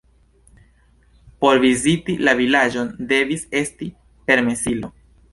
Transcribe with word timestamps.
Por 1.43 1.59
viziti 1.63 2.15
la 2.29 2.33
vilaĝon 2.39 2.89
devis 3.11 3.45
esti 3.61 3.91
permesilo. 4.31 4.91